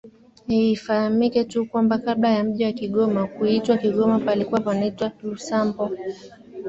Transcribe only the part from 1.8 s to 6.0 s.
kabla ya mji wa Kigoma kuitwa Kigoma palikuwa panaitwa Lusambo